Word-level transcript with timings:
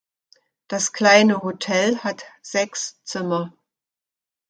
Das 0.67 0.93
kleine 0.93 1.43
Hotel 1.43 1.99
hat 1.99 2.25
sechs 2.41 2.99
Zimmer. 3.03 3.53